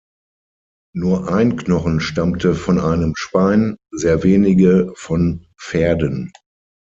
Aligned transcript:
Nur 0.95 1.31
ein 1.31 1.57
Knochen 1.57 1.99
stammte 1.99 2.55
von 2.55 2.79
einem 2.79 3.13
Schwein, 3.15 3.77
sehr 3.91 4.23
wenige 4.23 4.93
von 4.95 5.45
Pferden. 5.59 6.33